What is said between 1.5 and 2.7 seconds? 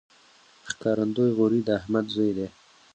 د احمد زوی دﺉ.